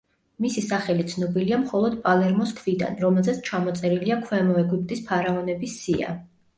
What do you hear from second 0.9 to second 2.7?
ცნობილია მხოლოდ პალერმოს